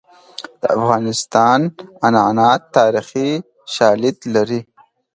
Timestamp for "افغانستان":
0.77-1.59